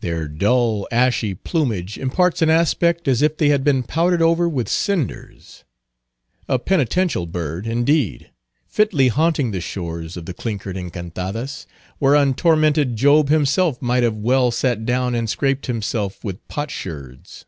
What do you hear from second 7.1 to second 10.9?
bird, indeed, fitly haunting the shores of the clinkered